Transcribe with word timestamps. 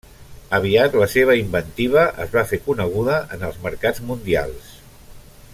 Aviat 0.57 0.95
la 1.01 1.07
seva 1.15 1.35
inventiva 1.41 2.07
es 2.25 2.33
va 2.37 2.45
fer 2.53 2.61
coneguda 2.71 3.21
en 3.37 3.47
els 3.51 3.63
mercats 3.67 4.05
mundials. 4.11 4.77